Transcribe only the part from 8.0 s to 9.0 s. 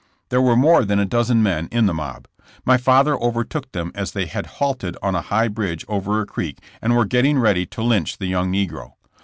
the young negro.